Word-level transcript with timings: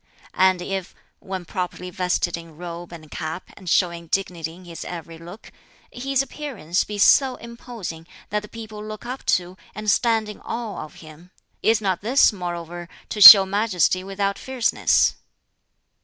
And 0.33 0.63
if 0.63 0.95
when 1.19 1.45
properly 1.45 1.91
vested 1.91 2.35
in 2.35 2.57
robe 2.57 2.91
and 2.91 3.11
cap, 3.11 3.51
and 3.55 3.69
showing 3.69 4.07
dignity 4.07 4.55
in 4.55 4.65
his 4.65 4.83
every 4.83 5.19
look 5.19 5.51
his 5.91 6.23
appearance 6.23 6.83
be 6.83 6.97
so 6.97 7.35
imposing 7.35 8.07
that 8.31 8.39
the 8.39 8.47
people 8.47 8.83
look 8.83 9.05
up 9.05 9.23
to 9.37 9.57
and 9.75 9.91
stand 9.91 10.27
in 10.27 10.41
awe 10.41 10.83
of 10.83 10.95
him, 11.05 11.29
is 11.61 11.81
not 11.81 12.01
this 12.01 12.33
moreover 12.33 12.89
to 13.09 13.21
show 13.21 13.45
majesty 13.45 14.03
without 14.03 14.39
fierceness?" 14.39 15.17